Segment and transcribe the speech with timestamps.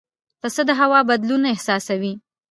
[0.41, 2.13] پسه د هوا بدلون احساسوي.